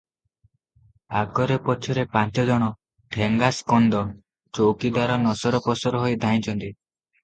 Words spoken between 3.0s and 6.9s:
ଠେଙ୍ଗାସ୍କନ୍ଧ ଚୌକିଦାର ନସର ପସର ହୋଇ ଧାଇଁଛନ୍ତି।